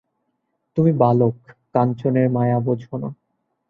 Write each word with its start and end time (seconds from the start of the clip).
তুমি 0.77 0.91
বালক, 0.93 1.35
কাঞ্চনের 1.73 2.27
মায়া 2.29 2.57
বোঝ 2.59 2.81
না। 2.93 3.09